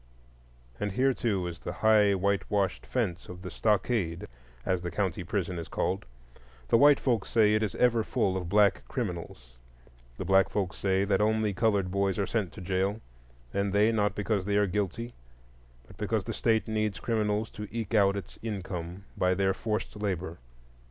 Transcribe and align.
And 0.79 0.93
here, 0.93 1.13
too, 1.13 1.45
is 1.45 1.59
the 1.59 1.71
high 1.85 2.15
whitewashed 2.15 2.87
fence 2.87 3.29
of 3.29 3.43
the 3.43 3.51
"stockade," 3.51 4.25
as 4.65 4.81
the 4.81 4.89
county 4.89 5.23
prison 5.23 5.59
is 5.59 5.67
called; 5.67 6.05
the 6.69 6.77
white 6.79 6.99
folks 6.99 7.29
say 7.29 7.53
it 7.53 7.61
is 7.61 7.75
ever 7.75 8.03
full 8.03 8.35
of 8.35 8.49
black 8.49 8.81
criminals,—the 8.87 10.25
black 10.25 10.49
folks 10.49 10.77
say 10.77 11.03
that 11.05 11.21
only 11.21 11.53
colored 11.53 11.91
boys 11.91 12.17
are 12.17 12.25
sent 12.25 12.51
to 12.53 12.61
jail, 12.61 12.99
and 13.53 13.71
they 13.73 13.91
not 13.91 14.15
because 14.15 14.43
they 14.45 14.57
are 14.57 14.65
guilty, 14.65 15.13
but 15.85 15.97
because 15.97 16.23
the 16.23 16.33
State 16.33 16.67
needs 16.67 16.99
criminals 16.99 17.51
to 17.51 17.67
eke 17.69 17.93
out 17.93 18.17
its 18.17 18.39
income 18.41 19.05
by 19.15 19.35
their 19.35 19.53
forced 19.53 19.95
labor. 19.95 20.39